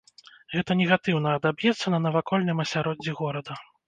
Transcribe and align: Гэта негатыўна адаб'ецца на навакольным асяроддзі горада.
Гэта 0.53 0.75
негатыўна 0.77 1.33
адаб'ецца 1.39 1.93
на 1.95 1.99
навакольным 2.05 2.63
асяроддзі 2.65 3.15
горада. 3.21 3.59